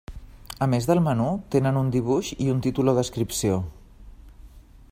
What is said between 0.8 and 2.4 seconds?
del menú, tenen un dibuix